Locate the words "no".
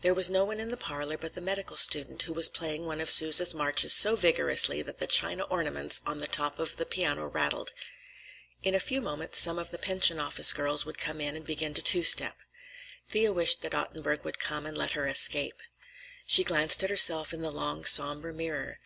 0.30-0.44